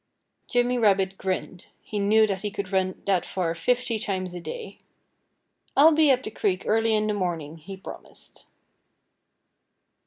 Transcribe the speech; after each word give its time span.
Jimmy 0.47 0.79
Rabbit 0.79 1.15
grinned. 1.19 1.67
He 1.83 1.99
knew 1.99 2.25
that 2.25 2.41
he 2.41 2.49
could 2.49 2.71
run 2.71 3.03
that 3.05 3.23
far 3.23 3.53
fifty 3.53 3.99
times 3.99 4.33
a 4.33 4.41
day. 4.41 4.79
"I'll 5.77 5.91
be 5.91 6.09
at 6.09 6.23
the 6.23 6.31
creek 6.31 6.63
early 6.65 6.95
in 6.95 7.05
the 7.05 7.13
morning," 7.13 7.57
he 7.57 7.77
promised. 7.77 8.47